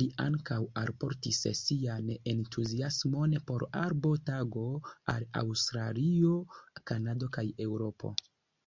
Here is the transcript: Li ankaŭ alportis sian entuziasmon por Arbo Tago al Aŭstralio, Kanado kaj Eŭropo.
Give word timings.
Li 0.00 0.06
ankaŭ 0.24 0.58
alportis 0.82 1.40
sian 1.60 2.12
entuziasmon 2.34 3.34
por 3.48 3.64
Arbo 3.80 4.12
Tago 4.30 4.64
al 5.16 5.26
Aŭstralio, 5.42 6.38
Kanado 6.94 7.32
kaj 7.40 7.46
Eŭropo. 7.68 8.14